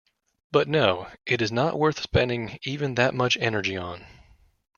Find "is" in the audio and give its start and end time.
1.43-1.51